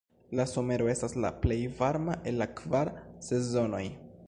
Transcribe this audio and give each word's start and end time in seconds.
La 0.37 0.45
somero 0.51 0.87
estas 0.93 1.13
la 1.25 1.31
plej 1.43 1.59
varma 1.81 2.17
el 2.31 2.41
la 2.43 2.47
kvar 2.61 2.95
sezonoj. 3.31 3.87